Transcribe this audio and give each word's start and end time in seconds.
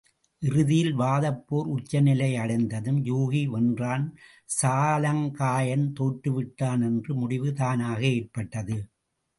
இறுதியில் 0.41 0.93
வாதப் 0.93 1.43
போர் 1.47 1.67
உச்ச 1.67 2.01
நிலையை 2.01 2.37
அடைந்ததும், 2.37 2.99
யூகி 3.05 3.43
வென்றான் 3.51 4.05
சாலங்காயன் 4.49 5.87
தோற்றேவிட்டான் 5.99 6.83
என்ற 6.83 7.13
முடிவு 7.13 7.51
தானாக 7.53 8.01
ஏற்பட்டது. 8.11 8.77